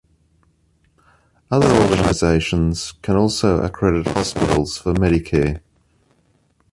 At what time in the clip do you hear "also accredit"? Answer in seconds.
3.17-4.07